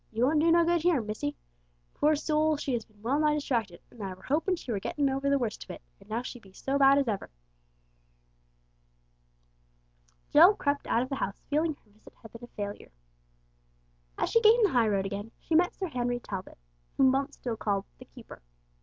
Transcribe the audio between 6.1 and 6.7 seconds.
she be